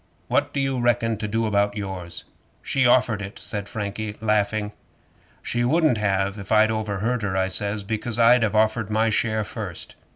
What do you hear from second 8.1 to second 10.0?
I'd have offered my share first."